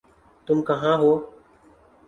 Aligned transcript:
تم 0.47 0.57
کہاں 0.67 0.95
ہو؟ 1.01 1.11